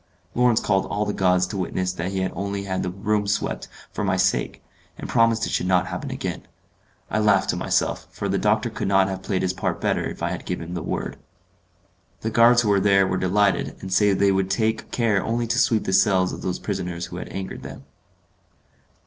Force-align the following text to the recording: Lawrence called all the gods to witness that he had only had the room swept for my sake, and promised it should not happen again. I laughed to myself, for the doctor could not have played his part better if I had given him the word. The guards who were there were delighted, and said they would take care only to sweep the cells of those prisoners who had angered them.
Lawrence 0.33 0.59
called 0.59 0.87
all 0.87 1.05
the 1.05 1.13
gods 1.13 1.45
to 1.45 1.55
witness 1.55 1.93
that 1.93 2.11
he 2.11 2.21
had 2.21 2.31
only 2.33 2.63
had 2.63 2.81
the 2.81 2.89
room 2.89 3.27
swept 3.27 3.67
for 3.91 4.03
my 4.03 4.17
sake, 4.17 4.63
and 4.97 5.07
promised 5.07 5.45
it 5.45 5.51
should 5.51 5.67
not 5.67 5.85
happen 5.85 6.09
again. 6.09 6.41
I 7.11 7.19
laughed 7.19 7.51
to 7.51 7.55
myself, 7.55 8.07
for 8.09 8.27
the 8.27 8.39
doctor 8.39 8.71
could 8.71 8.87
not 8.87 9.07
have 9.09 9.21
played 9.21 9.43
his 9.43 9.53
part 9.53 9.79
better 9.79 10.03
if 10.09 10.23
I 10.23 10.31
had 10.31 10.43
given 10.43 10.69
him 10.69 10.73
the 10.73 10.81
word. 10.81 11.17
The 12.21 12.31
guards 12.31 12.63
who 12.63 12.69
were 12.69 12.79
there 12.79 13.05
were 13.05 13.17
delighted, 13.17 13.75
and 13.79 13.93
said 13.93 14.17
they 14.17 14.31
would 14.31 14.49
take 14.49 14.89
care 14.89 15.23
only 15.23 15.45
to 15.45 15.59
sweep 15.59 15.83
the 15.83 15.93
cells 15.93 16.33
of 16.33 16.41
those 16.41 16.57
prisoners 16.57 17.05
who 17.05 17.17
had 17.17 17.29
angered 17.29 17.61
them. 17.61 17.83